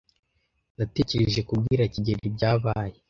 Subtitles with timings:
[0.77, 2.95] Natekereje kubwira kigeli ibyabaye.